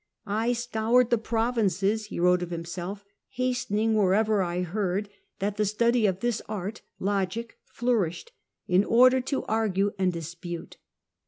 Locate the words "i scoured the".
0.25-1.19